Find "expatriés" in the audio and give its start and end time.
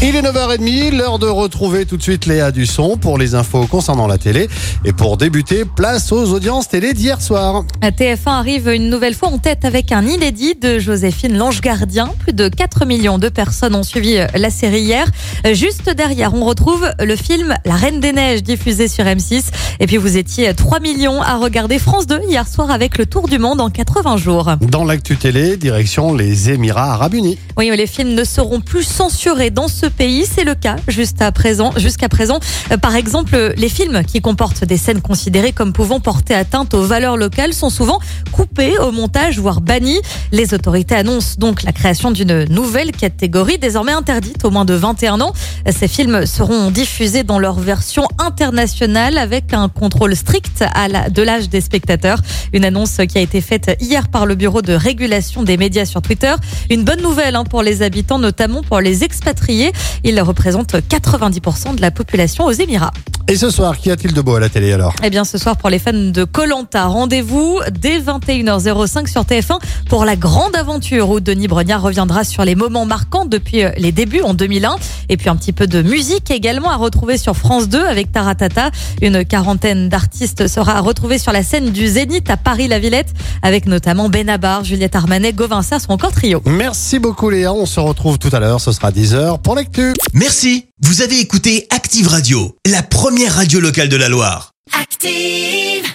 59.04-59.72